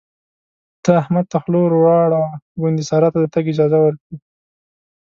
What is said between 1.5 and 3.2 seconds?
ور واړوه ګوندې سارا ته